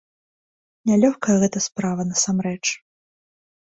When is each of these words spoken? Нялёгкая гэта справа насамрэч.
Нялёгкая 0.93 1.37
гэта 1.45 1.57
справа 1.69 2.01
насамрэч. 2.11 2.61